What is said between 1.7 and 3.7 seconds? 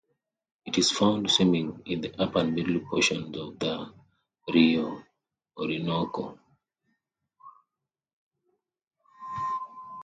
in the upper and middle portions of